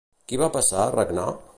Qui 0.31 0.39
va 0.43 0.49
passar 0.55 0.81
a 0.87 0.91
regnar? 0.97 1.31